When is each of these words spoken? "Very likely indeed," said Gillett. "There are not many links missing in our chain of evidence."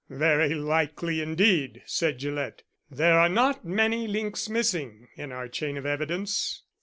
"Very 0.09 0.55
likely 0.55 1.21
indeed," 1.21 1.83
said 1.85 2.17
Gillett. 2.17 2.63
"There 2.89 3.19
are 3.19 3.29
not 3.29 3.63
many 3.65 4.07
links 4.07 4.49
missing 4.49 5.09
in 5.15 5.31
our 5.31 5.47
chain 5.47 5.77
of 5.77 5.85
evidence." 5.85 6.63